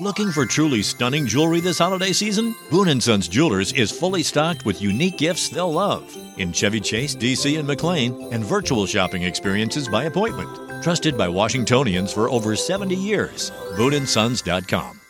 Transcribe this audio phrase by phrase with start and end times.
[0.00, 2.54] Looking for truly stunning jewelry this holiday season?
[2.70, 6.04] Boon & Sons Jewelers is fully stocked with unique gifts they'll love
[6.36, 10.48] in Chevy Chase, DC, and McLean, and virtual shopping experiences by appointment.
[10.84, 13.50] Trusted by Washingtonians for over 70 years.
[13.76, 15.00] BooneAndSons.com.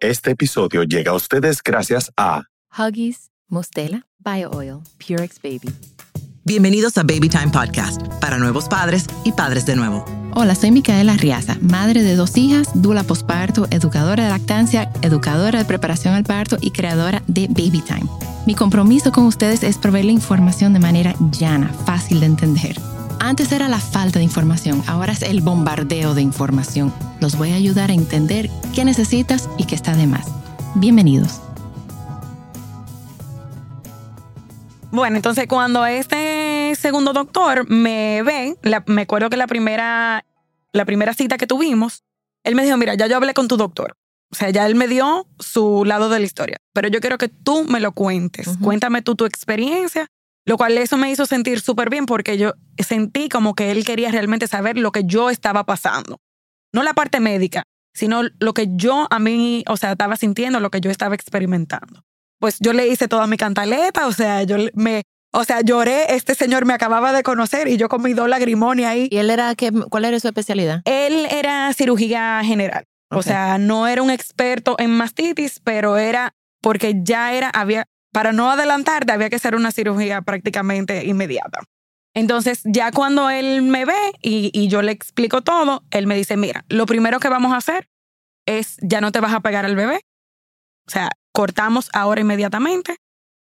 [0.00, 2.44] Este episodio llega a ustedes gracias a
[2.76, 5.70] Huggies, Mostela, Bio Oil, Purex Baby.
[6.44, 10.17] Bienvenidos a Baby Time Podcast para nuevos padres y padres de nuevo.
[10.40, 15.64] Hola, soy Micaela Riaza, madre de dos hijas, dula posparto, educadora de lactancia, educadora de
[15.64, 18.06] preparación al parto y creadora de Baby Time.
[18.46, 22.80] Mi compromiso con ustedes es proveerle información de manera llana, fácil de entender.
[23.18, 26.94] Antes era la falta de información, ahora es el bombardeo de información.
[27.20, 30.28] Los voy a ayudar a entender qué necesitas y qué está de más.
[30.76, 31.40] Bienvenidos.
[34.90, 40.24] Bueno, entonces cuando este segundo doctor me ve, la- me acuerdo que la primera,
[40.78, 42.04] la primera cita que tuvimos,
[42.44, 43.96] él me dijo, mira, ya yo hablé con tu doctor.
[44.30, 47.28] O sea, ya él me dio su lado de la historia, pero yo quiero que
[47.28, 48.48] tú me lo cuentes.
[48.62, 50.06] Cuéntame tú tu experiencia,
[50.44, 54.10] lo cual eso me hizo sentir súper bien porque yo sentí como que él quería
[54.10, 56.18] realmente saber lo que yo estaba pasando.
[56.74, 57.62] No la parte médica,
[57.94, 62.02] sino lo que yo a mí, o sea, estaba sintiendo, lo que yo estaba experimentando
[62.38, 66.34] pues yo le hice toda mi cantaleta, o sea, yo me, o sea, lloré, este
[66.34, 69.08] señor me acababa de conocer y yo con mi dos lagrimones ahí.
[69.10, 70.82] ¿Y él era qué, cuál era su especialidad?
[70.84, 76.94] Él era cirugía general, o sea, no era un experto en mastitis, pero era porque
[77.02, 81.60] ya era, había, para no adelantarte, había que hacer una cirugía prácticamente inmediata.
[82.14, 86.36] Entonces, ya cuando él me ve y, y yo le explico todo, él me dice,
[86.36, 87.88] mira, lo primero que vamos a hacer
[88.46, 90.00] es, ya no te vas a pegar al bebé,
[90.88, 92.96] o sea, cortamos ahora inmediatamente.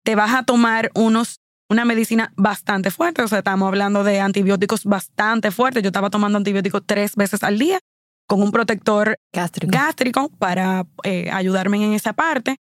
[0.05, 3.21] Te vas a tomar unos, una medicina bastante fuerte.
[3.21, 5.83] O sea, estamos hablando de antibióticos bastante fuertes.
[5.83, 7.79] Yo estaba tomando antibióticos tres veces al día
[8.27, 9.71] con un protector Gástrico.
[9.71, 12.57] gástrico para eh, ayudarme en esa parte.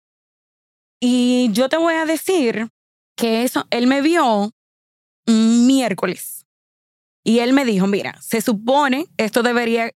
[1.01, 2.69] Y yo te voy a decir
[3.17, 4.51] que eso, él me vio
[5.27, 6.47] un miércoles
[7.25, 9.91] y él me dijo, mira, se supone esto debería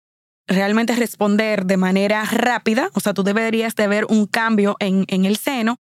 [0.47, 5.25] realmente responder de manera rápida, o sea, tú deberías de ver un cambio en, en
[5.25, 5.77] el seno,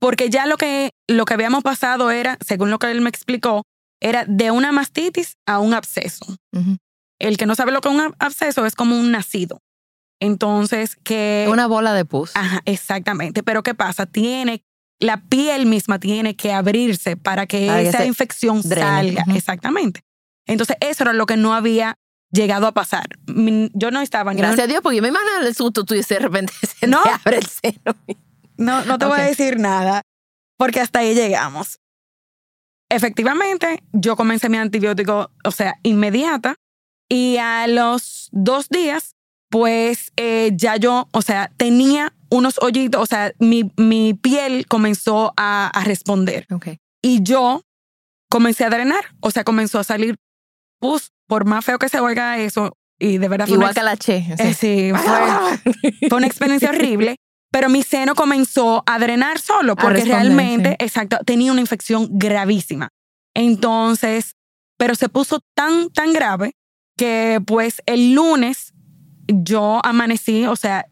[0.00, 3.62] porque ya lo que, lo que habíamos pasado era, según lo que él me explicó,
[4.00, 6.24] era de una mastitis a un absceso.
[7.20, 9.60] El que no sabe lo que es un ab- absceso es como un nacido.
[10.20, 11.46] Entonces, que...
[11.50, 12.32] Una bola de pus.
[12.34, 13.42] Ajá, exactamente.
[13.42, 14.06] Pero ¿qué pasa?
[14.06, 14.62] Tiene,
[15.00, 19.14] la piel misma tiene que abrirse para que Para esa infección drene.
[19.14, 19.24] salga.
[19.34, 20.00] Exactamente.
[20.46, 21.96] Entonces, eso era lo que no había
[22.32, 23.06] llegado a pasar.
[23.26, 26.18] Yo no estaba Gracias a Dios, porque yo me imagino el susto tuyo y de
[26.20, 27.02] repente se No.
[27.02, 27.94] te abre el seno.
[28.58, 30.02] No, no te voy a decir nada,
[30.58, 31.78] porque hasta ahí llegamos.
[32.90, 36.54] Efectivamente, yo comencé mi antibiótico, o sea, inmediata,
[37.08, 39.14] y a los dos días,
[39.50, 45.32] pues eh, ya yo, o sea, tenía unos hoyitos, o sea, mi, mi piel comenzó
[45.36, 46.46] a, a responder.
[46.50, 46.68] Ok.
[47.02, 47.62] Y yo
[48.30, 50.16] comencé a drenar, o sea, comenzó a salir
[50.80, 53.82] pus, por más feo que se oiga eso, y de verdad fue Igual una que
[53.82, 54.26] la che.
[54.38, 57.16] eh, sí, fue, fue una experiencia horrible,
[57.50, 62.90] pero mi seno comenzó a drenar solo porque realmente, exacto, tenía una infección gravísima.
[63.34, 64.34] Entonces,
[64.76, 66.52] pero se puso tan, tan grave
[66.96, 68.72] que pues el lunes
[69.26, 70.86] yo amanecí, o sea,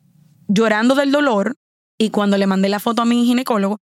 [0.48, 1.56] llorando del dolor
[1.98, 3.78] y cuando le mandé la foto a mi ginecólogo,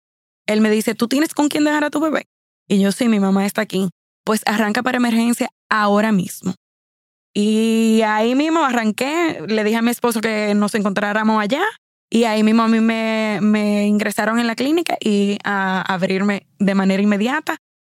[0.46, 2.26] él me dice, ¿tú tienes con quién dejar a tu bebé?
[2.68, 3.88] Y yo, sí, mi mamá está aquí.
[4.24, 6.54] Pues arranca para emergencia ahora mismo.
[7.34, 11.62] Y ahí mismo arranqué, le dije a mi esposo que nos encontráramos allá
[12.10, 16.74] y ahí mismo a mí me, me ingresaron en la clínica y a abrirme de
[16.74, 17.56] manera inmediata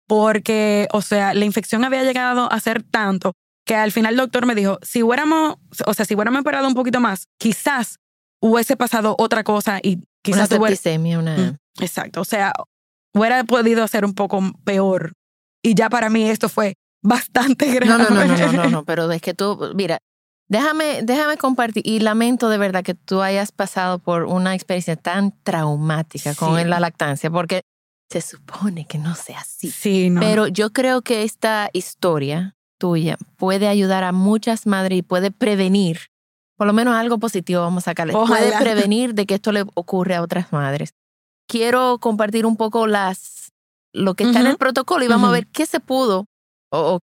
[0.08, 3.34] porque, o sea, la infección había llegado a ser tanto
[3.66, 5.56] que al final el doctor me dijo, si hubiéramos,
[5.86, 7.98] o sea, si hubiéramos esperado un poquito más, quizás
[8.40, 10.68] hubiese pasado otra cosa y Una quizás hubiera...
[10.68, 11.36] septicemia, una...
[11.36, 12.54] Mm, Exacto, o sea,
[13.14, 15.14] hubiera podido ser un poco peor.
[15.64, 17.88] Y ya para mí esto fue bastante grave.
[17.88, 19.98] No, no, no, no, no, no, no, pero es que tú, mira,
[20.48, 25.34] déjame, déjame compartir y lamento de verdad que tú hayas pasado por una experiencia tan
[25.44, 27.62] traumática con la lactancia, porque
[28.10, 29.72] se supone que no sea así.
[29.72, 30.22] Sí, no.
[30.22, 36.00] Pero yo creo que esta historia tuya puede ayudar a muchas madres y puede prevenir,
[36.58, 40.16] por lo menos algo positivo vamos a sacarle, puede prevenir de que esto le ocurre
[40.16, 40.92] a otras madres.
[41.48, 43.52] Quiero compartir un poco las
[43.94, 46.26] lo que está en el protocolo y vamos a ver qué se pudo.
[46.72, 47.00] O, o-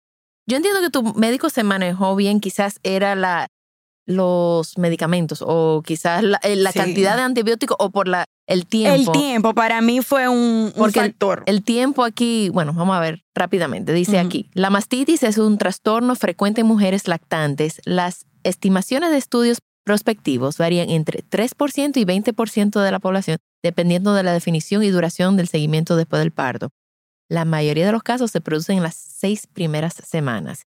[0.48, 3.46] yo entiendo que tu médico se manejó bien, quizás era la
[4.06, 6.78] los medicamentos o quizás la, eh, la Sí.
[6.78, 9.12] cantidad de antibióticos o por la el el tiempo.
[9.12, 11.42] tiempo para mí fue un, un Porque factor.
[11.44, 13.92] El tiempo aquí, bueno, vamos a ver rápidamente.
[13.92, 17.82] Dice aquí, la mastitis es un trastorno frecuente en mujeres lactantes.
[17.84, 24.22] Las estimaciones de estudios prospectivos varían entre 3% y 20% de la población, dependiendo de
[24.22, 26.70] la definición y duración del seguimiento después del parto.
[27.30, 30.62] La mayoría de los casos se producen en las seis primeras semanas,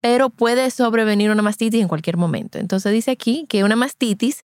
[0.00, 2.58] pero puede sobrevenir una mastitis en cualquier momento.
[2.58, 4.42] Entonces dice aquí que una mastitis,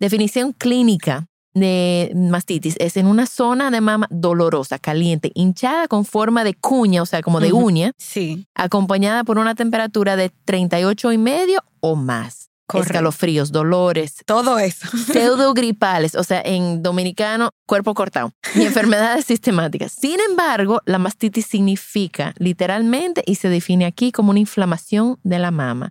[0.00, 6.44] definición clínica de mastitis, es en una zona de mama dolorosa, caliente, hinchada con forma
[6.44, 8.46] de cuña, o sea, como de uña, Sí.
[8.54, 12.50] acompañada por una temperatura de 38 y medio o más.
[12.66, 12.92] Correcto.
[12.92, 14.88] Escalofríos, dolores, Todo eso.
[15.12, 19.92] pseudogripales, o sea, en dominicano, cuerpo cortado, y enfermedades sistemáticas.
[19.92, 25.52] Sin embargo, la mastitis significa literalmente y se define aquí como una inflamación de la
[25.52, 25.90] mama.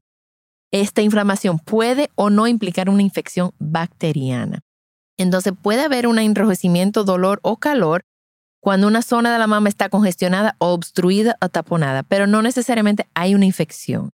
[0.71, 4.59] Esta inflamación puede o no implicar una infección bacteriana.
[5.17, 8.03] Entonces puede haber un enrojecimiento, dolor o calor
[8.59, 13.07] cuando una zona de la mama está congestionada o obstruida o taponada, pero no necesariamente
[13.13, 14.09] hay una infección.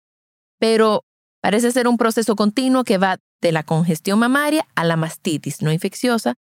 [0.58, 1.04] Pero
[1.40, 5.73] parece ser un proceso continuo que va de la congestión mamaria a la mastitis no
[5.73, 6.35] infecciosa,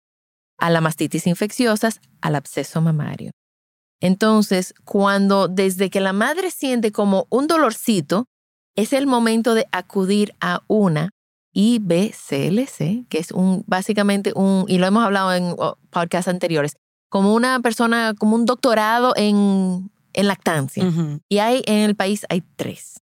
[0.59, 3.33] a la mastitis infecciosas, al absceso mamario.
[4.01, 8.27] Entonces, cuando desde que la madre siente como un dolorcito,
[8.77, 11.11] es el momento de acudir a una
[11.55, 16.77] IBCLC, que es un básicamente un, y lo hemos hablado en oh, podcasts anteriores,
[17.09, 20.85] como una persona, como un doctorado en, en lactancia.
[21.29, 23.04] Y hay en el país hay tres.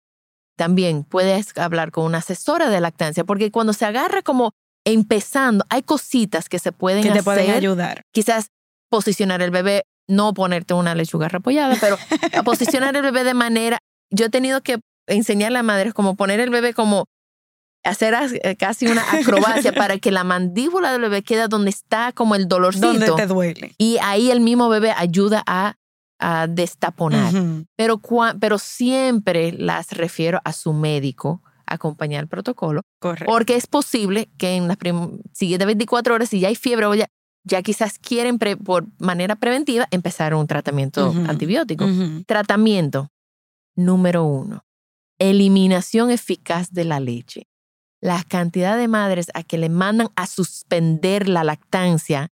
[0.59, 4.51] También puedes hablar con una asesora de lactancia, porque cuando se agarra como
[4.85, 7.25] empezando, hay cositas que se pueden Que te hacer.
[7.25, 8.03] pueden ayudar.
[8.13, 8.49] Quizás
[8.91, 11.97] posicionar el bebé, no ponerte una lechuga repollada, pero
[12.37, 13.79] a posicionar el bebé de manera.
[14.11, 17.05] Yo he tenido que enseñarle a madres como poner el bebé como
[17.85, 22.35] hacer eh, casi una acrobacia para que la mandíbula del bebé quede donde está como
[22.35, 22.89] el dolorcito.
[22.89, 23.75] ¿Dónde te duele?
[23.79, 25.77] Y ahí el mismo bebé ayuda a,
[26.19, 27.33] a destaponar
[27.77, 28.01] pero,
[28.41, 33.27] pero siempre las refiero a su médico acompañar el protocolo, Correcto.
[33.27, 34.79] porque es posible que en las
[35.33, 37.09] siguientes 24 horas, si ya hay fiebre o ya,
[37.45, 41.87] ya quizás quieren por manera preventiva empezar un tratamiento antibiótico.
[42.27, 43.09] Tratamiento
[43.77, 44.65] número uno,
[45.19, 47.47] eliminación eficaz de la leche.
[48.01, 52.29] La cantidad de madres a que le mandan a suspender la lactancia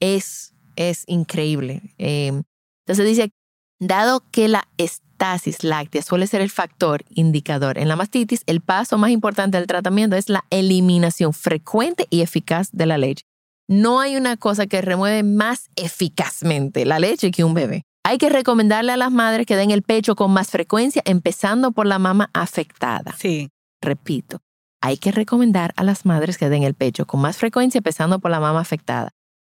[0.00, 1.94] es, es increíble.
[1.98, 2.42] Eh,
[2.86, 3.30] entonces dice,
[3.80, 8.98] dado que la estasis láctea suele ser el factor indicador en la mastitis, el paso
[8.98, 13.24] más importante del tratamiento es la eliminación frecuente y eficaz de la leche.
[13.68, 17.82] No hay una cosa que remueve más eficazmente la leche que un bebé.
[18.04, 21.86] Hay que recomendarle a las madres que den el pecho con más frecuencia, empezando por
[21.86, 23.14] la mama afectada.
[23.16, 23.48] Sí.
[23.80, 24.38] Repito,
[24.80, 28.32] hay que recomendar a las madres que den el pecho con más frecuencia, empezando por
[28.32, 29.10] la mama afectada.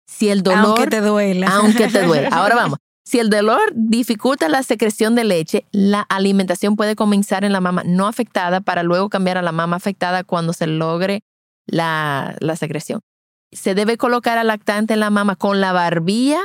[0.05, 1.47] Si el dolor, Aunque te duela.
[1.47, 2.27] aunque te duela.
[2.29, 2.79] Ahora vamos.
[3.05, 7.83] Si el dolor dificulta la secreción de leche, la alimentación puede comenzar en la mama
[7.85, 11.21] no afectada para luego cambiar a la mama afectada cuando se logre
[11.65, 13.01] la, secreción.
[13.51, 16.41] Se debe colocar al lactante en la mama con la barbilla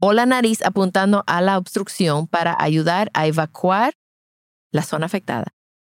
[0.00, 3.94] o la nariz apuntando a la obstrucción para ayudar a evacuar
[4.70, 5.48] la zona afectada.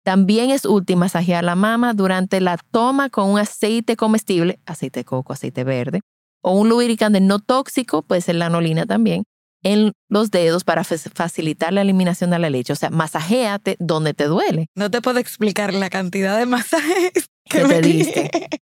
[0.04, 5.04] También es útil masajear la mama durante la toma con un aceite comestible, aceite de
[5.04, 6.00] coco, aceite verde,
[6.42, 9.22] o un lubricante no tóxico, puede ser la anolina también,
[9.62, 12.72] en los dedos para fa- facilitar la eliminación de la leche.
[12.72, 14.66] O sea, masajéate donde te duele.
[14.74, 17.12] No te puedo explicar la cantidad de masajes
[17.48, 18.30] que, Que me te diste.
[18.32, 18.58] di.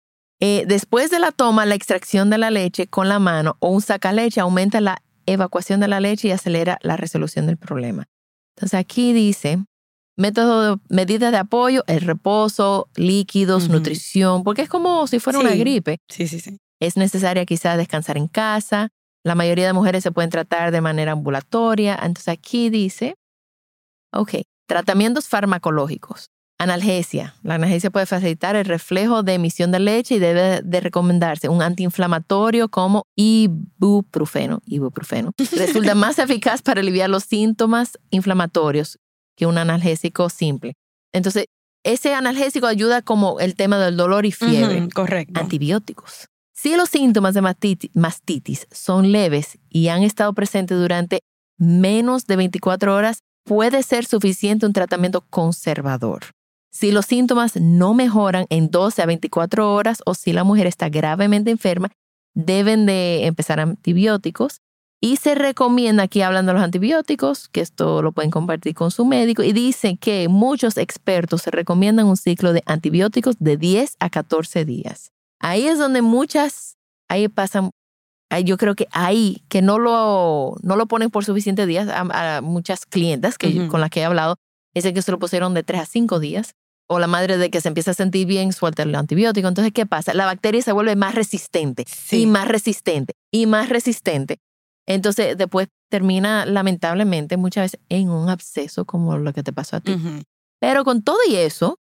[0.42, 3.82] Eh, después de la toma, la extracción de la leche con la mano o un
[3.82, 8.06] sacaleche aumenta la evacuación de la leche y acelera la resolución del problema.
[8.56, 9.64] Entonces aquí dice,
[10.18, 15.56] método de medidas de apoyo, el reposo, líquidos, nutrición, porque es como si fuera una
[15.56, 15.98] gripe.
[16.10, 16.58] Sí, sí, sí.
[16.82, 18.90] Es necesaria quizás descansar en casa.
[19.26, 21.96] La mayoría de mujeres se pueden tratar de manera ambulatoria.
[21.96, 23.16] Entonces aquí dice,
[24.14, 24.36] ok,
[24.68, 26.30] tratamientos farmacológicos.
[26.60, 27.36] Analgesia.
[27.42, 31.64] La analgesia puede facilitar el reflejo de emisión de leche y debe de recomendarse un
[31.64, 34.62] antiinflamatorio como ibuprofeno.
[34.68, 35.32] Ibuprofeno.
[35.58, 39.00] Resulta más eficaz para aliviar los síntomas inflamatorios
[39.36, 40.76] que un analgésico simple.
[41.14, 41.48] Entonces,
[41.84, 45.40] ese analgésico ayuda como el tema del dolor y fiebre correcto.
[45.40, 46.30] antibióticos.
[46.66, 51.20] Si los síntomas de mastiti- mastitis son leves y han estado presentes durante
[51.60, 56.24] menos de 24 horas, puede ser suficiente un tratamiento conservador.
[56.72, 60.90] Si los síntomas no mejoran en 12 a 24 horas o si la mujer está
[60.90, 61.92] gravemente enferma,
[62.34, 64.62] deben de empezar antibióticos.
[65.00, 69.06] Y se recomienda, aquí hablando de los antibióticos, que esto lo pueden compartir con su
[69.06, 74.10] médico, y dice que muchos expertos se recomiendan un ciclo de antibióticos de 10 a
[74.10, 75.12] 14 días.
[75.40, 76.76] Ahí es donde muchas,
[77.10, 77.72] ahí pasan,
[78.44, 82.42] yo creo que ahí, que no lo, no lo ponen por suficientes días, a, a
[82.42, 84.36] muchas clientas que, con las que he hablado,
[84.74, 86.54] dicen que se lo pusieron de 3 a 5 días.
[86.88, 89.48] o la madre de que se empieza a sentir bien, suelta el antibiótico.
[89.48, 90.14] Entonces, ¿qué pasa?
[90.14, 92.22] La bacteria se vuelve más resistente Sí.
[92.22, 94.38] y más resistente y más resistente.
[94.88, 99.80] Entonces, después termina lamentablemente muchas veces en un absceso como lo que te pasó a
[99.82, 99.96] ti.
[100.62, 101.78] Pero con todo y eso,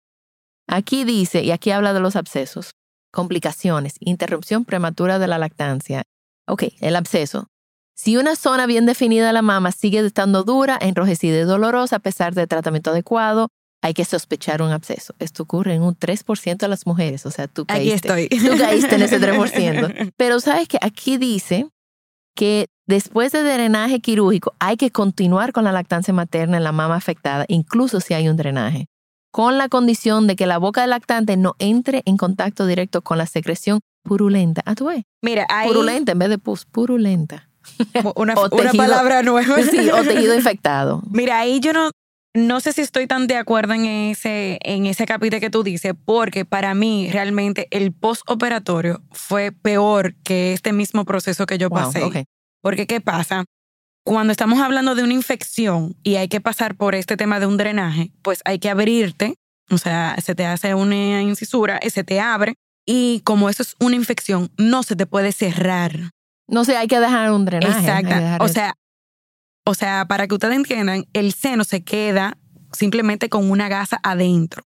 [0.66, 2.72] aquí dice, y aquí habla de los abscesos,
[3.12, 6.02] complicaciones, interrupción prematura de la lactancia.
[6.46, 7.48] Ok, el absceso.
[7.94, 11.98] Si una zona bien definida de la mama sigue estando dura, enrojecida y dolorosa a
[11.98, 13.48] pesar del tratamiento adecuado,
[13.82, 15.14] hay que sospechar un absceso.
[15.18, 18.26] Esto ocurre en un 3% de las mujeres, o sea, tú Aquí caíste.
[18.26, 18.28] estoy.
[18.28, 20.12] Tú caíste en ese 3%.
[20.16, 21.68] Pero sabes que aquí dice
[22.34, 26.96] que después de drenaje quirúrgico hay que continuar con la lactancia materna en la mama
[26.96, 28.86] afectada, incluso si hay un drenaje,
[29.30, 33.18] con la condición de que la boca del lactante no entre en contacto directo con
[33.18, 34.62] la secreción purulenta.
[34.64, 35.02] Ah, tú ves.
[35.22, 37.48] Mira, ahí Purulenta en vez de pus, purulenta.
[38.16, 39.56] una, o una tejido- palabra nueva.
[39.70, 41.02] Sí, o tejido infectado.
[41.10, 41.90] Mira, ahí yo no,
[42.34, 45.92] no sé si estoy tan de acuerdo en ese, en ese capítulo que tú dices,
[46.06, 51.78] porque para mí realmente el postoperatorio fue peor que este mismo proceso que yo Wow,
[51.92, 52.26] pasé.
[52.62, 53.44] Porque, ¿qué pasa?
[54.08, 57.58] Cuando estamos hablando de una infección y hay que pasar por este tema de un
[57.58, 59.34] drenaje, pues hay que abrirte,
[59.68, 62.54] o sea, se te hace una incisura, se te abre,
[62.86, 66.12] y como eso es una infección, no se te puede cerrar.
[66.46, 67.80] No sé, hay que dejar un drenaje.
[67.80, 68.42] Exacto.
[68.42, 68.54] O eso.
[68.54, 68.74] sea,
[69.66, 72.38] o sea, para que ustedes entiendan, el seno se queda
[72.72, 74.62] simplemente con una gasa adentro.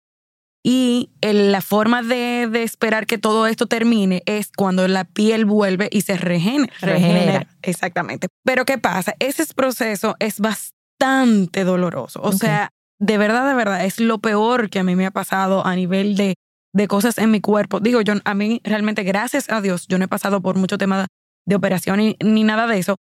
[0.69, 5.45] Y el- la forma de, de esperar que todo esto termine es cuando la piel
[5.45, 6.73] vuelve y se regenera.
[6.81, 7.47] Regenera.
[7.63, 8.27] Exactamente.
[8.45, 9.15] Pero ¿qué pasa?
[9.21, 12.21] Ese proceso es bastante doloroso.
[12.21, 15.65] O sea, de verdad, de verdad, es lo peor que a mí me ha pasado
[15.65, 16.35] a nivel de,
[16.75, 17.79] de cosas en mi cuerpo.
[17.79, 21.07] Digo, yo a mí realmente, gracias a Dios, yo no he pasado por mucho tema
[21.47, 22.97] de operación ni, ni nada de eso,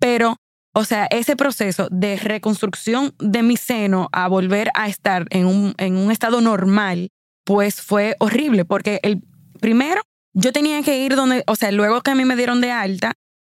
[0.00, 0.36] pero,
[0.72, 5.74] o sea, ese proceso de reconstrucción de mi seno a volver a estar en un,
[5.78, 7.10] en un estado normal,
[7.44, 9.22] pues fue horrible, porque el
[9.60, 12.70] primero, yo tenía que ir donde, o sea, luego que a mí me dieron de
[12.70, 13.12] alta,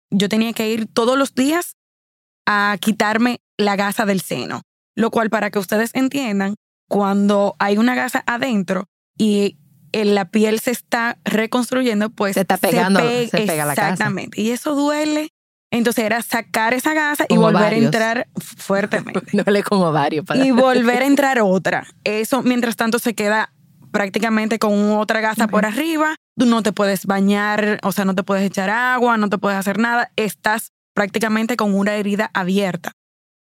[0.09, 1.75] yo tenía que ir todos los días
[2.47, 4.61] a quitarme la gasa del seno,
[4.95, 6.55] lo cual para que ustedes entiendan,
[6.89, 8.85] cuando hay una gasa adentro
[9.17, 9.57] y
[9.91, 13.89] en la piel se está reconstruyendo, pues Se está pegando, pe- se pega la gasa.
[13.89, 14.41] Exactamente.
[14.41, 15.29] Y eso duele.
[15.73, 19.21] Entonces era sacar esa gasa y volver a entrar fuertemente.
[19.33, 21.87] No le con ovario para y volver a entrar otra.
[22.03, 23.51] Eso, mientras tanto, se queda
[23.91, 26.15] prácticamente con otra gasa por arriba.
[26.37, 29.57] Tú no te puedes bañar, o sea, no te puedes echar agua, no te puedes
[29.57, 30.11] hacer nada.
[30.15, 32.91] Estás prácticamente con una herida abierta.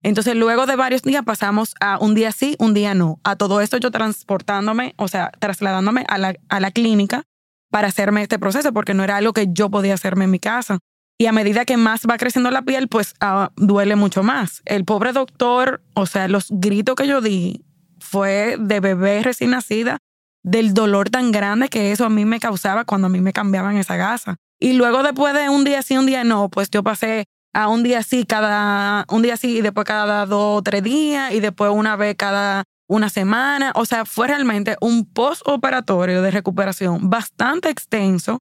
[0.02, 3.20] Entonces, luego de varios días pasamos a un día sí, un día no.
[3.24, 7.24] A todo esto yo transportándome, o sea, trasladándome a la, a la clínica
[7.70, 10.78] para hacerme este proceso, porque no era algo que yo podía hacerme en mi casa.
[11.22, 14.60] Y a medida que más va creciendo la piel, pues ah, duele mucho más.
[14.64, 17.64] El pobre doctor, o sea, los gritos que yo di
[18.00, 19.98] fue de bebé recién nacida,
[20.42, 23.76] del dolor tan grande que eso a mí me causaba cuando a mí me cambiaban
[23.76, 24.34] esa gasa.
[24.58, 27.84] Y luego después de un día sí, un día no, pues yo pasé a un
[27.84, 31.70] día sí cada, un día sí y después cada dos o tres días y después
[31.72, 33.70] una vez cada una semana.
[33.76, 38.40] O sea, fue realmente un postoperatorio de recuperación bastante extenso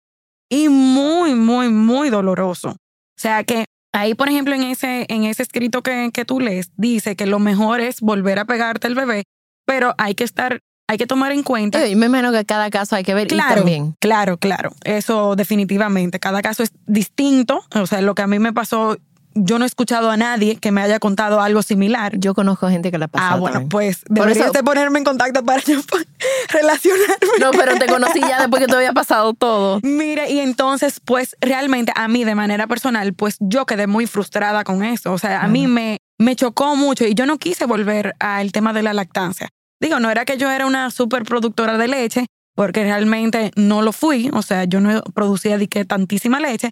[0.52, 2.70] y muy, muy, muy doloroso.
[2.72, 2.76] O
[3.22, 7.16] sea que ahí, por ejemplo, en ese, en ese escrito que, que tú lees, dice
[7.16, 9.24] que lo mejor es volver a pegarte al bebé,
[9.66, 11.88] pero hay que estar, hay que tomar en cuenta.
[11.88, 13.96] Yo me imagino que cada caso hay que ver y Claro, también.
[14.00, 14.72] claro, claro.
[14.84, 16.20] Eso definitivamente.
[16.20, 17.62] Cada caso es distinto.
[17.76, 18.98] O sea, lo que a mí me pasó,
[19.34, 22.18] yo no he escuchado a nadie que me haya contado algo similar.
[22.18, 23.34] Yo conozco gente que la pasa.
[23.34, 25.80] ah, bueno, pues deberías eso- de ponerme en contacto para yo
[26.50, 27.16] relacionarme.
[27.40, 29.80] No, pero te conocí ya después que te había pasado todo.
[29.84, 34.64] Mira, y entonces, pues realmente a mí de manera personal, pues yo quedé muy frustrada
[34.64, 35.12] con eso.
[35.14, 38.74] O sea, a mí me, me chocó mucho y yo no quise volver al tema
[38.74, 39.50] de la lactancia.
[39.80, 43.92] Digo, no era que yo era una super productora de leche, porque realmente no lo
[43.92, 44.30] fui.
[44.34, 46.70] O sea, yo no producía de que tantísima leche,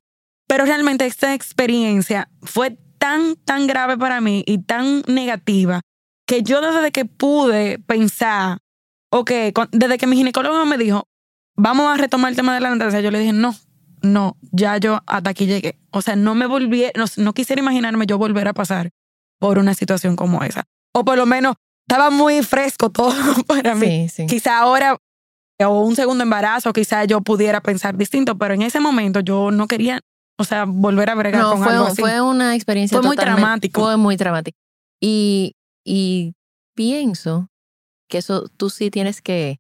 [0.50, 5.82] pero realmente esta experiencia fue tan, tan grave para mí y tan negativa
[6.26, 8.58] que yo desde que pude pensar,
[9.12, 9.32] ok,
[9.72, 11.08] desde que mi ginecólogo me dijo,
[11.56, 13.56] vamos a retomar el tema de la lactancia, yo le dije, no,
[14.02, 15.78] no, ya yo hasta aquí llegué.
[15.92, 18.90] O sea, no me volví, no, no quisiera imaginarme yo volver a pasar
[19.40, 20.64] por una situación como esa.
[20.94, 24.10] O por lo menos estaba muy fresco todo para mí.
[24.10, 24.26] Sí, sí.
[24.26, 24.98] Quizá ahora,
[25.64, 29.68] o un segundo embarazo, quizá yo pudiera pensar distinto, pero en ese momento yo no
[29.68, 30.00] quería,
[30.40, 32.02] o sea, volver a bregar No, con fue, algo así.
[32.02, 33.82] fue una experiencia Fue muy dramático.
[33.82, 34.58] Fue muy dramático.
[35.02, 35.54] Y,
[35.86, 36.34] y
[36.76, 37.50] pienso
[38.10, 39.60] que eso tú sí tienes que...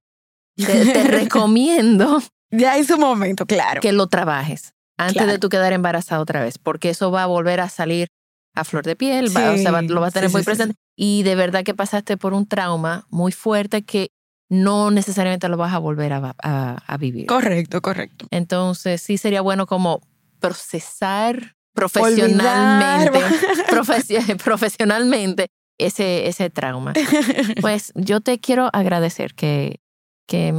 [0.56, 2.22] Te, te recomiendo
[2.52, 3.82] Ya en su momento, claro.
[3.82, 5.32] que lo trabajes antes Claro.
[5.32, 8.08] de tú quedar embarazada otra vez, porque eso va a volver a salir
[8.56, 10.42] a flor de piel, va- o sea, va- Sí, lo vas a tener sí, muy
[10.42, 10.76] sí, sí, presente.
[10.98, 14.10] Y de verdad que pasaste por un trauma muy fuerte que
[14.50, 17.28] no necesariamente lo vas a volver a, a- a vivir.
[17.28, 18.26] Correcto, correcto.
[18.32, 20.02] Entonces, sí sería bueno como
[20.40, 23.20] procesar profesionalmente,
[24.44, 26.94] profesionalmente ese, ese trauma.
[27.62, 29.80] Pues yo te quiero agradecer que,
[30.28, 30.54] que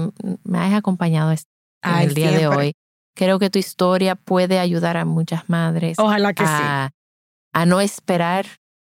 [0.44, 1.38] me hayas acompañado en
[1.82, 2.72] Ay, el día de hoy.
[3.14, 6.52] Creo que tu historia puede ayudar a muchas madres Ojalá que sí.
[6.52, 6.90] a,
[7.52, 8.46] a no esperar.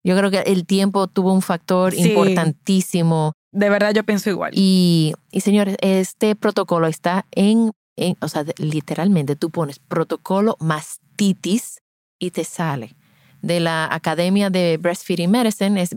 [0.04, 2.08] Yo creo que el tiempo tuvo un factor Sí.
[2.08, 3.32] importantísimo.
[3.52, 4.50] De verdad yo pienso igual.
[4.54, 11.78] Y, y señores, este protocolo está en, en- o sea, literalmente tú pones protocolo mastitis
[12.18, 12.94] y te sale.
[13.42, 15.90] De la Academia de Breastfeeding Medicine es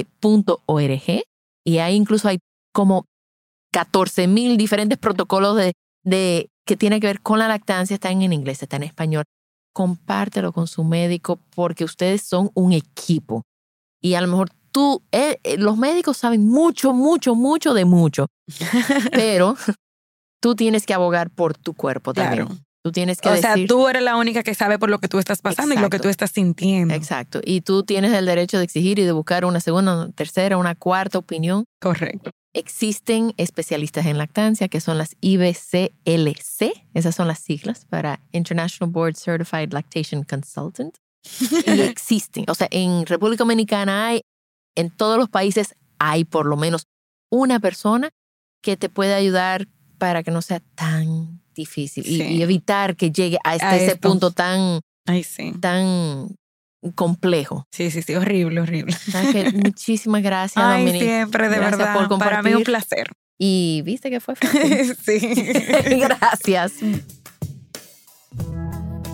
[0.00, 1.22] bfmed.org
[1.64, 2.38] y ahí incluso hay
[2.72, 3.04] como
[3.72, 5.72] 14 mil diferentes protocolos de,
[6.04, 7.94] de, que tienen que ver con la lactancia.
[7.94, 9.24] Están en inglés, están en español.
[9.74, 13.42] Compártelo con su médico porque ustedes son un equipo.
[14.02, 18.26] Y a lo mejor tú, eh, eh, los médicos saben mucho, mucho, mucho de mucho,
[19.12, 19.56] pero
[20.40, 22.46] tú tienes que abogar por tu cuerpo también.
[22.46, 22.60] Claro.
[22.82, 25.18] Tú tienes que O sea, tú eres la única que sabe por lo que tú
[25.18, 26.94] estás pasando y lo que tú estás sintiendo.
[26.94, 30.56] exacto, y tú tienes el derecho de exigir y de buscar una segunda, una tercera,
[30.56, 31.64] una cuarta opinión.
[31.78, 32.30] Correcto.
[32.54, 39.16] Existen especialistas en lactancia que son las IBCLC, esas son las siglas para International Board
[39.16, 40.96] Certified Lactation Consultant.
[41.66, 44.22] Y existen, o sea, en República Dominicana hay,
[44.74, 46.86] en todos los países hay por lo menos
[47.30, 48.08] una persona
[48.62, 49.68] que te puede ayudar
[50.00, 52.22] para que no sea tan difícil y- Sí.
[52.24, 54.08] y, evitar que llegue hasta A ese esto.
[54.08, 55.52] punto tan, Ay, sí.
[55.60, 56.34] tan
[56.94, 57.66] complejo.
[57.70, 58.96] Sí, sí, sí, horrible, horrible.
[59.64, 61.04] Muchísimas gracias, Ay, Dominique.
[61.04, 62.08] siempre, de Gracias verdad.
[62.08, 62.64] por Para mí un compartir.
[62.64, 63.12] placer.
[63.38, 64.96] Y viste que fue fácil.
[65.04, 65.18] sí.
[66.00, 66.72] gracias.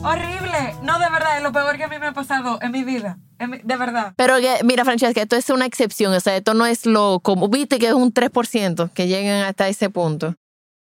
[0.03, 0.75] Horrible.
[0.83, 3.19] No, de verdad, es lo peor que a mí me ha pasado en mi vida.
[3.39, 4.15] En mi- de verdad.
[4.17, 6.13] Pero que, mira, Francesca, esto es una excepción.
[6.15, 9.69] O sea, esto no es lo como, viste que es un 3% que llegan hasta
[9.69, 10.35] ese punto.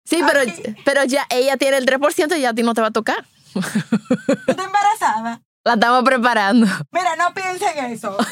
[0.04, 0.76] Sí, pero, Ay.
[0.85, 3.25] pero ya ella tiene el 3% y ya a ti no te va a tocar.
[3.54, 5.40] ¿Tú embarazada?
[5.64, 6.66] La estamos preparando.
[6.91, 8.17] Mira, no piensen eso.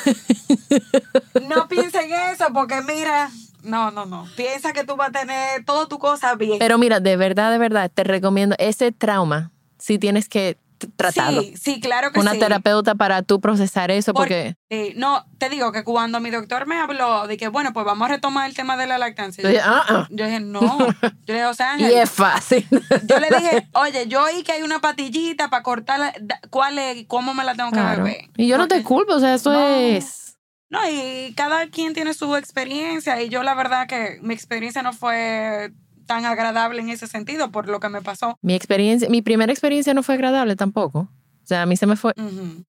[1.48, 3.30] No piensen eso porque mira,
[3.62, 4.28] no, no, no.
[4.37, 6.59] Piensa que tú vas a tener todo tu cosa bien.
[6.59, 9.50] Pero mira, de verdad, de verdad, te recomiendo ese trauma.
[9.78, 11.43] Sí tienes que t- tratarlo.
[11.43, 12.38] Sí, sí, claro que Una sí.
[12.40, 14.57] terapeuta para tú procesar eso porque...
[14.71, 18.07] Sí, no, te digo que cuando mi doctor me habló de que, bueno, pues vamos
[18.07, 19.43] a retomar el tema de la lactancia.
[19.43, 20.09] Yo dije, ah, ah.
[20.11, 20.61] yo dije, no.
[21.27, 22.66] Yo le dije, o sea, Y es fácil.
[23.07, 26.12] yo le dije, oye, yo oí que hay una patillita para cortarla.
[26.51, 27.05] ¿Cuál es?
[27.07, 28.03] ¿Cómo me la tengo que Claro.
[28.05, 28.29] beber?
[28.37, 29.61] Y yo no te culpo, o sea, eso No.
[29.77, 30.37] es...
[30.73, 34.93] No, y cada quien tiene su experiencia y yo la verdad que mi experiencia no
[34.93, 35.73] fue
[36.11, 38.37] tan agradable en ese sentido por lo que me pasó.
[38.42, 40.99] Mi experiencia, mi primera experiencia no fue agradable tampoco.
[41.01, 42.12] O sea, a mí se me fue...
[42.16, 42.64] Ujú.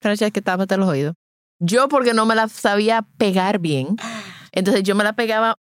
[0.00, 1.14] Francesca, que tápate los oídos.
[1.58, 3.96] Yo porque no me la sabía pegar bien,
[4.52, 5.56] entonces yo me la pegaba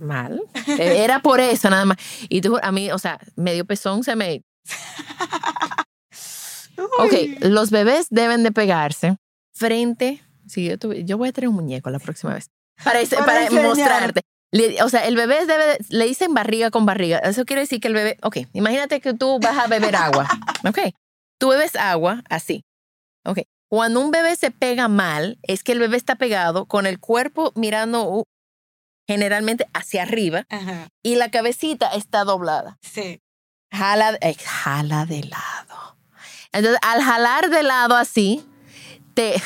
[0.00, 0.40] mal.
[0.78, 1.98] Era por eso nada más.
[2.30, 4.40] Y tú, a mí, o sea, medio pezón se me...
[6.98, 9.16] Ok, los bebés deben de pegarse
[9.52, 10.22] frente...
[10.46, 12.48] Sí, yo, tuve- yo voy a traer un muñeco la próxima vez.
[12.82, 14.22] Para, Para para mostrarte.
[14.52, 17.18] Le- o sea, el bebé debe, de- le dicen barriga con barriga.
[17.18, 20.26] Eso quiere decir que el bebé, ok, imagínate que tú vas a beber agua,
[20.66, 20.78] ok.
[21.38, 22.64] Tú bebes agua así,
[23.24, 23.40] ok.
[23.70, 27.52] Cuando un bebé se pega mal, es que el bebé está pegado con el cuerpo
[27.54, 28.24] mirando uh,
[29.06, 32.78] generalmente hacia arriba Ajá, y la cabecita está doblada.
[32.82, 33.20] sí.
[33.70, 35.98] Jala, eh, jala de lado.
[36.52, 38.42] Entonces, al jalar de lado así,
[39.18, 39.34] te...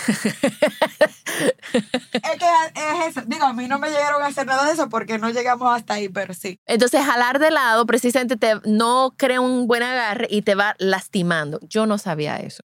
[2.12, 3.22] Es que es eso.
[3.26, 5.94] Digo, a mí no me llegaron a hacer nada de eso porque no llegamos hasta
[5.94, 6.58] ahí, pero sí.
[6.66, 11.58] Entonces, jalar de lado precisamente te, no crea un buen agarre y te va lastimando.
[11.62, 12.60] Yo no sabía eso.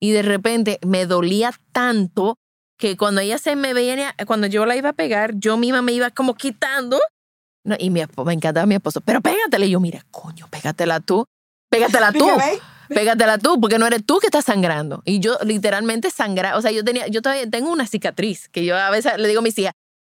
[0.00, 2.34] Y de repente me dolía tanto
[2.76, 5.92] que cuando ella se me veía, cuando yo la iba a pegar, yo misma me
[5.92, 6.98] iba como quitando.
[7.64, 9.64] No, y mi me encantaba mi esposo, pero pégatela.
[9.64, 11.24] Y yo, mira, coño, pégatela tú.
[11.70, 12.28] Pégatela tú.
[12.88, 15.02] Pégatela tú, porque no eres tú que estás sangrando.
[15.04, 16.56] Y yo literalmente sangraba.
[16.56, 19.40] O sea, yo tenía, yo todavía tengo una cicatriz que yo a veces le digo
[19.40, 19.72] a mis hijas,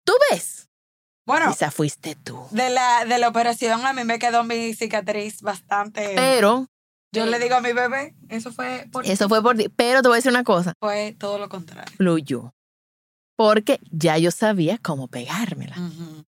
[0.05, 0.67] ¿tú ves?
[1.25, 2.47] Bueno, Esa fuiste tú.
[2.51, 6.13] de la, de la operación a mí me quedó mi cicatriz bastante.
[6.15, 6.67] Pero
[7.11, 9.69] yo le digo a mi bebé, eso fue por Eso fue por ti.
[9.75, 10.73] Pero te voy a decir una cosa.
[10.79, 11.93] fue todo lo contrario.
[11.97, 12.53] Fluyó.
[13.35, 15.75] Porque ya yo sabía cómo pegármela.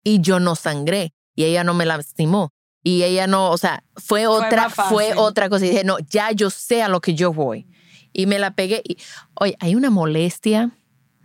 [0.05, 1.13] Y yo no sangré.
[1.35, 2.51] Y ella no me lastimó.
[2.83, 4.95] Y ella no, o sea, fue otra, fácil.
[4.95, 5.67] fue otra cosa.
[5.67, 7.67] Y dije, no, ya yo sé a lo que yo voy.
[8.13, 8.83] Y me la pegué.
[8.85, 8.97] Y,
[9.35, 10.71] oye, hay una molestia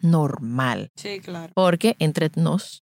[0.02, 0.92] normal.
[0.96, 1.52] Sí, claro.
[1.56, 2.84] Porque entre nos,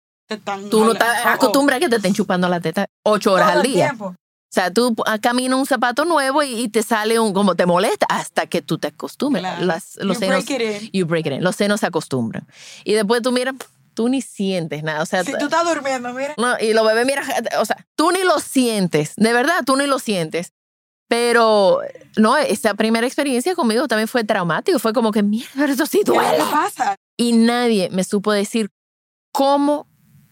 [0.70, 1.30] tú no estás Oh, oh.
[1.34, 3.86] acostumbrada a que te estén chupando la teta ocho horas Todo al día.
[3.88, 4.06] tiempo.
[4.08, 7.66] O sea, tú ah, caminas un zapato nuevo y, y te sale un, como te
[7.66, 9.44] molesta hasta que tú te acostumbres.
[9.44, 9.66] Claro.
[9.66, 10.90] Las- los You senos, break it in.
[10.92, 11.44] you break it in.
[11.44, 12.46] Los senos se acostumbran.
[12.84, 13.56] Y después tú miras,
[14.02, 15.04] tú ni sientes nada.
[15.04, 16.34] O sea, Si tú estás durmiendo, mira.
[16.38, 17.24] no, y los bebés, mira,
[17.60, 20.54] o sea, tú ni lo sientes, de verdad, tú ni lo sientes.
[21.08, 21.82] Pero,
[22.18, 24.80] no, esta primera experiencia conmigo también fue traumático.
[24.80, 26.38] Fue como que, mierda, pero esto sí ¿Qué duele.
[26.38, 26.96] le pasa?
[27.18, 28.70] Y nadie me supo decir
[29.34, 29.88] cómo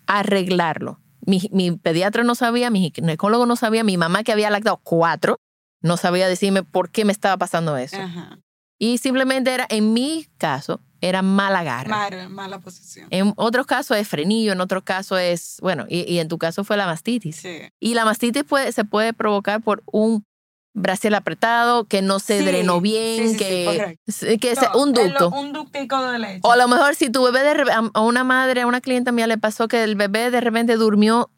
[0.08, 1.00] arreglarlo.
[1.26, 5.38] Mi, mi pediatra no sabía, mi ginecólogo no sabía, mi mamá que había lactado cuatro
[5.82, 7.98] no sabía decirme por qué me estaba pasando eso.
[7.98, 8.40] Ajá.
[8.80, 11.90] Y simplemente era, en mi caso, era mala garra.
[11.90, 13.08] Mala, mala posición.
[13.10, 16.64] En otros casos es frenillo, en otros casos es, bueno, y, y en tu caso
[16.64, 17.38] fue la mastitis.
[17.38, 17.62] Sí.
[17.80, 20.26] Y la mastitis puede, se puede provocar por un
[20.74, 23.98] brasier apretado, que no se Sí, drenó bien, sí, que,
[24.40, 25.30] que No, un lo- ducto.
[25.30, 26.40] Un ductico de leche.
[26.44, 29.26] O a lo mejor si tu bebé, de, a una madre, a una clienta mía
[29.28, 31.30] le pasó que el bebé de repente durmió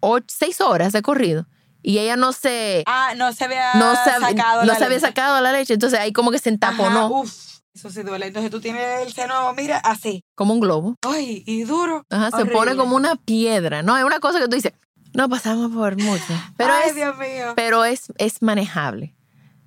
[0.00, 1.46] ocho, seis horas de corrido
[1.82, 5.00] y ella no se, Ah, no se había no se, sacado no la se había
[5.00, 8.26] sacado la leche, entonces ahí como que se Ajá, entaponó uf, eso sí duele.
[8.26, 10.22] Entonces tú tienes el seno, mira, así.
[10.34, 10.96] como un globo.
[11.02, 12.04] Ay, y duro.
[12.10, 13.96] Ajá, se pone como una piedra, ¿no?
[13.98, 14.72] Es una cosa que tú dices,
[15.14, 16.24] no pasamos por mucho,
[16.56, 17.54] pero, Ay, es, Dios mío.
[17.56, 19.14] pero es, es manejable.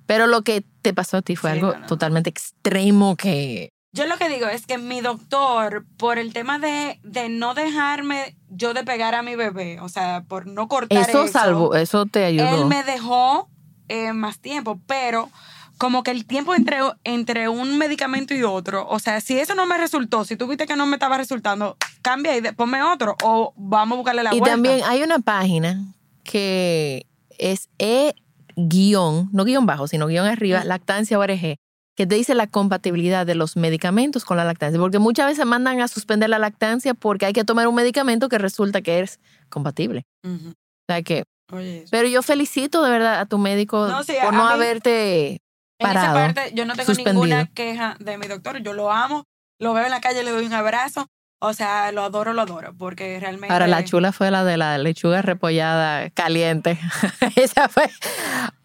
[0.06, 1.86] Pero lo que te pasó a ti fue Sí, algo no, no.
[1.86, 3.70] totalmente extremo que...
[3.92, 8.36] Yo lo que digo es que mi doctor, por el tema de, de no dejarme
[8.48, 12.04] yo de pegar a mi bebé, o sea, por no cortar Eso eso, salvo, eso
[12.06, 12.48] te ayudó.
[12.48, 13.48] él me dejó
[13.88, 15.30] eh, más tiempo, pero
[15.78, 19.66] como que el tiempo entre, entre un medicamento y otro, o sea, si eso no
[19.66, 23.16] me resultó, si tú viste que no me estaba resultando, cambia y de- ponme otro
[23.22, 24.54] o vamos a buscarle la y vuelta.
[24.56, 25.84] también hay una página
[26.22, 27.06] que
[27.38, 28.14] es E
[28.56, 31.56] guion, no guion bajo, sino guion arriba, lactancia ORG,
[31.96, 35.80] que te dice la compatibilidad de los medicamentos con la lactancia, porque muchas veces mandan
[35.80, 40.04] a suspender la lactancia porque hay que tomar un medicamento que resulta que es compatible.
[40.24, 40.52] O
[40.88, 44.44] sea que, Oye, pero yo felicito de verdad a tu médico No, sí, por no
[44.46, 45.40] mí- haberte
[45.78, 46.14] En esa parado.
[46.14, 47.24] parte yo no tengo suspendido.
[47.24, 49.24] ninguna queja de mi doctor, yo lo amo,
[49.58, 51.08] lo veo en la calle, le doy un abrazo,
[51.40, 53.52] o sea, lo adoro, lo adoro, porque realmente...
[53.52, 56.78] Ahora, la chula fue la de la lechuga repollada caliente.
[57.36, 57.90] Esa fue,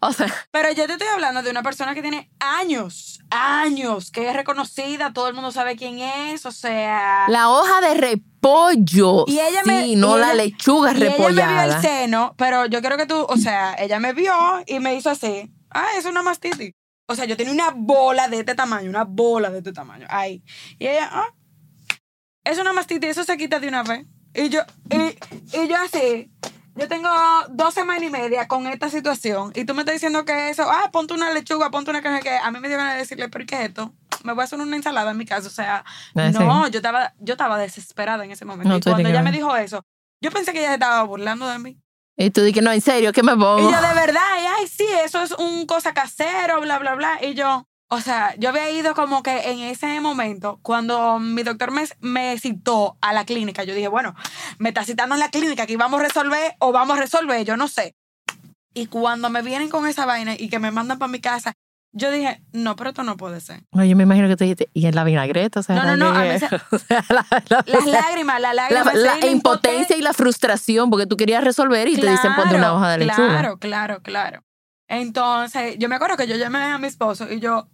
[0.00, 4.28] o sea, Pero yo te estoy hablando de una persona que tiene años, años, que
[4.28, 7.26] es reconocida, todo el mundo sabe quién es, o sea...
[7.28, 9.24] la hoja de repollo.
[9.26, 11.76] Y ella sí, me- no y la ella- lechuga y ella me vio repollada.
[11.76, 14.32] el seno, pero yo creo que tú, o sea, ella me vio
[14.66, 15.52] y me hizo así.
[15.70, 16.72] Ah, es una mastitis.
[17.10, 20.06] O sea, yo tenía una bola de este tamaño, una bola de este tamaño.
[20.08, 20.44] Ahí.
[20.78, 21.34] Y ella, ah,
[22.44, 24.06] es una mastitis, eso se quita de una vez.
[24.32, 24.96] Y yo, y,
[25.58, 26.30] y yo así,
[26.76, 27.08] yo tengo
[27.48, 29.50] dos semanas y media con esta situación.
[29.56, 32.30] Y tú me estás diciendo que eso, ah, ponte una lechuga, ponte una caja que
[32.30, 33.92] a mí me ganas de decirle, pero ¿qué es esto?
[34.22, 35.48] Me voy a hacer una ensalada en mi casa.
[35.48, 36.70] O sea, Ah, no, sí.
[36.70, 38.68] yo estaba, yo estaba desesperada en ese momento.
[38.68, 39.84] No, y cuando ella me dijo eso,
[40.22, 41.80] yo pensé que ella se estaba burlando de mí.
[42.20, 43.60] Y tú dices, no, en serio, ¿qué me pongo?
[43.60, 47.18] Y yo de verdad, y, ay, sí, eso es un cosa casero, bla, bla, bla.
[47.22, 51.70] Y yo, o sea, yo había ido como que en ese momento, cuando mi doctor
[51.70, 54.14] me, me citó a la clínica, yo dije, bueno,
[54.58, 57.56] me está citando en la clínica, aquí vamos a resolver o vamos a resolver, yo
[57.56, 57.94] no sé.
[58.74, 61.54] Y cuando me vienen con esa vaina y que me mandan para mi casa,
[61.92, 63.62] yo dije, no, pero esto no puede ser.
[63.72, 66.12] Oye, yo me imagino que tú dijiste, y en la vinagreta, o sea, No, no,
[66.12, 68.94] no, veces- o sea, la, la- Las lágrimas, las la- lágrimas.
[68.94, 72.72] la sí, impotencia y la frustración, porque tú querías resolver y te dicen, ponte una
[72.74, 73.28] hoja de lechuga.
[73.28, 74.42] Claro, claro, claro.
[74.88, 77.68] Entonces, yo me acuerdo que yo llamé a mi esposo y yo,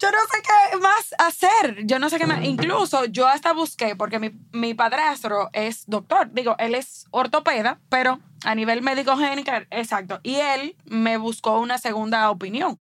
[0.00, 1.86] yo no sé qué más hacer.
[1.86, 2.42] Yo no sé qué más.
[2.44, 6.32] Incluso yo hasta busqué, porque mi, mi padrastro es doctor.
[6.32, 10.20] Digo, él es ortopeda, pero a nivel médico génico, exacto.
[10.22, 12.78] Y él me buscó una segunda opinión.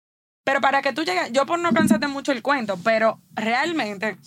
[0.44, 4.18] Pero para que tú llegues, yo por no cansarte mucho el cuento, pero realmente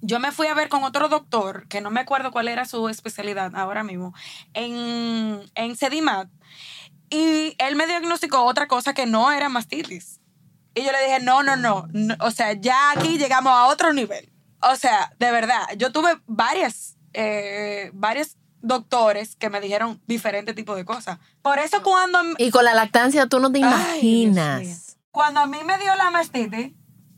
[0.00, 2.88] yo me fui a ver con otro doctor, que no me acuerdo cuál era su
[2.88, 4.14] especialidad ahora mismo,
[4.54, 6.28] en, en Sedimat,
[7.10, 10.15] y él me diagnosticó otra cosa que no era mastitis.
[10.76, 13.92] Y yo le dije, no, no, no, no, o sea, ya aquí llegamos a otro
[13.94, 14.30] nivel.
[14.60, 20.76] O sea, de verdad, yo tuve varias, eh, varios doctores que me dijeron diferentes tipos
[20.76, 21.18] de cosas.
[21.40, 22.18] Por eso cuando...
[22.38, 24.98] Y con la lactancia tú no te Ay, imaginas.
[25.10, 26.72] Cuando a mí me dio la mastitis,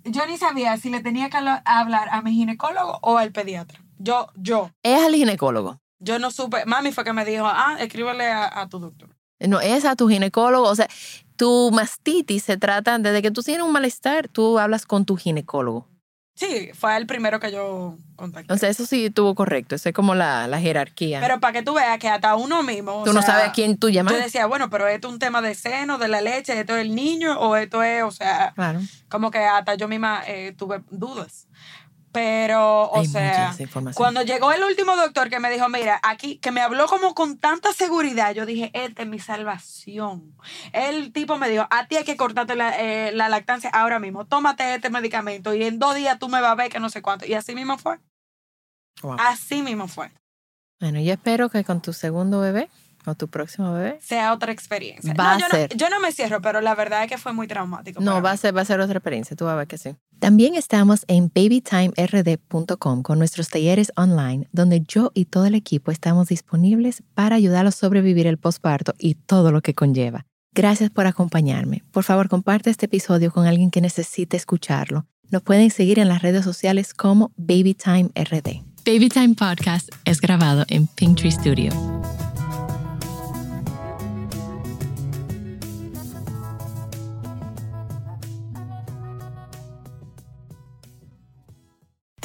[0.04, 3.80] yo ni sabía si le tenía que habla- hablar a mi ginecólogo o al pediatra.
[3.98, 5.80] Yo, yo, Es al ginecólogo.
[5.98, 6.64] yo no supe.
[6.66, 9.08] Mami fue que me dijo, ah, escríbele a, a tu doctor.
[9.40, 10.68] No, es a tu ginecólogo.
[10.68, 10.88] O sea,
[11.38, 15.86] tu mastitis se trata, desde que tú tienes un malestar, tú hablas con tu ginecólogo.
[16.34, 18.52] Sí, fue el primero que yo contacté.
[18.52, 19.74] O sea, eso sí estuvo correcto.
[19.74, 21.18] Eso es como la, la jerarquía.
[21.20, 23.00] pero para que tú veas que hasta uno mismo.
[23.00, 24.12] o tú no sea, sabes a quién tú llamas.
[24.14, 26.82] Yo decía, bueno, pero esto es un tema de seno, de la leche, esto es
[26.82, 28.78] el niño, o esto es, o sea, Claro.
[29.08, 31.48] como que hasta yo misma eh, tuve dudas.
[32.10, 33.54] Pero, o Hay sea,
[33.94, 37.38] cuando llegó el último doctor que me dijo, mira, aquí, que me habló como con
[37.38, 40.34] tanta seguridad, yo dije, esta es mi salvación.
[40.72, 44.26] El tipo me dijo, a ti hay que cortarte la, eh, la lactancia ahora mismo,
[44.26, 47.02] tómate este medicamento y en dos días tú me vas a ver que no sé
[47.02, 47.26] cuánto.
[47.26, 47.98] Y así mismo fue.
[49.02, 49.16] Wow.
[49.18, 50.10] Así mismo fue.
[50.80, 52.70] Bueno, yo espero que con tu segundo bebé
[53.14, 55.14] tu próximo bebé Sea otra experiencia.
[55.14, 55.70] Va No, a yo, ser.
[55.70, 58.00] No, yo no me cierro, pero la verdad es que fue muy traumático.
[58.00, 59.90] No, va a ser, va a ser otra experiencia, tú vas a ver que sí.
[60.18, 66.28] También estamos en babytimerd.com con nuestros talleres online, donde yo y todo el equipo estamos
[66.28, 70.26] disponibles para ayudarlos a sobrevivir el posparto y todo lo que conlleva.
[70.54, 71.82] Gracias por acompañarme.
[71.92, 75.06] Por favor, comparte este episodio con alguien que necesite escucharlo.
[75.30, 78.62] Nos pueden seguir en las redes sociales como BabyTimeRD.
[78.86, 81.70] Babytime Podcast es grabado en Pinktree Studio.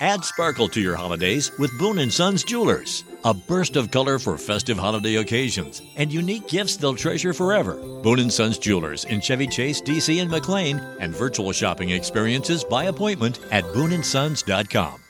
[0.00, 3.02] Add sparkle to your holidays with Boone & Sons Jewelers.
[3.24, 7.74] A burst of color for festive holiday occasions and unique gifts they'll treasure forever.
[8.02, 12.84] Boone & Sons Jewelers in Chevy Chase, DC and McLean and virtual shopping experiences by
[12.84, 15.07] appointment at booneandsons.com.